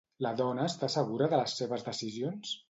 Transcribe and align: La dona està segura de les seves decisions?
La 0.25 0.29
dona 0.37 0.63
està 0.69 0.89
segura 0.93 1.27
de 1.35 1.41
les 1.43 1.55
seves 1.61 1.87
decisions? 1.91 2.57